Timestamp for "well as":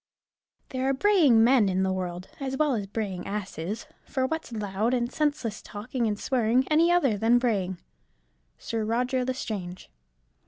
2.57-2.87